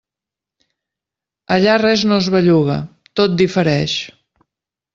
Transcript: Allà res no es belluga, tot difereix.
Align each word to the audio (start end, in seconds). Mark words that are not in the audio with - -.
Allà 1.57 1.75
res 1.83 2.07
no 2.09 2.19
es 2.23 2.31
belluga, 2.37 2.79
tot 3.21 3.39
difereix. 3.43 3.95